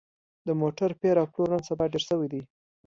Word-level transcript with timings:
د 0.47 0.49
موټرو 0.61 0.97
پېر 1.01 1.15
او 1.21 1.27
پلور 1.33 1.49
نن 1.53 1.61
سبا 1.69 1.85
ډېر 1.91 2.03
شوی 2.09 2.27
دی 2.33 2.41